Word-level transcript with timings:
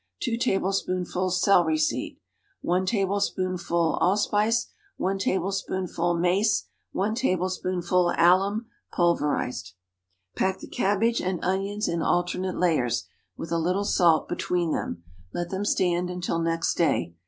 2 0.21 0.35
tablespoonfuls 0.35 1.39
celery 1.39 1.77
seed. 1.77 2.17
1 2.61 2.87
tablespoonful 2.87 3.99
allspice. 4.01 4.65
1 4.97 5.19
tablespoonful 5.19 6.17
mace. 6.17 6.65
1 6.91 7.13
tablespoonful 7.13 8.11
alum, 8.17 8.65
pulverized. 8.91 9.73
Pack 10.35 10.57
the 10.57 10.67
cabbage 10.67 11.21
and 11.21 11.39
onions 11.45 11.87
in 11.87 12.01
alternate 12.01 12.57
layers, 12.57 13.07
with 13.37 13.51
a 13.51 13.59
little 13.59 13.85
salt 13.85 14.27
between 14.27 14.71
them. 14.73 15.03
Let 15.35 15.51
them 15.51 15.65
stand 15.65 16.09
until 16.09 16.39
next 16.39 16.73
day. 16.73 17.13